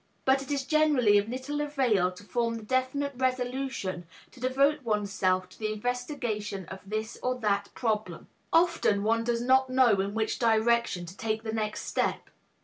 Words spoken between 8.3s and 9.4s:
Often one